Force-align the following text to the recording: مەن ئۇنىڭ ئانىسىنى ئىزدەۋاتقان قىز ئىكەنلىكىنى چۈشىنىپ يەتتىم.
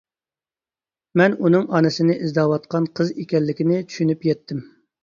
مەن 1.21 1.35
ئۇنىڭ 1.43 1.67
ئانىسىنى 1.75 2.17
ئىزدەۋاتقان 2.25 2.89
قىز 2.97 3.17
ئىكەنلىكىنى 3.19 3.83
چۈشىنىپ 3.91 4.31
يەتتىم. 4.33 4.69